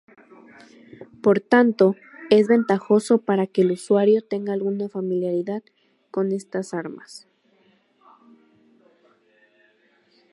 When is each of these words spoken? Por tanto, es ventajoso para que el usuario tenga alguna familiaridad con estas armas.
Por 1.21 1.41
tanto, 1.41 1.95
es 2.31 2.47
ventajoso 2.47 3.19
para 3.19 3.45
que 3.45 3.61
el 3.61 3.73
usuario 3.73 4.23
tenga 4.23 4.51
alguna 4.53 4.89
familiaridad 4.89 5.61
con 6.09 6.31
estas 6.31 6.73
armas. 6.73 7.27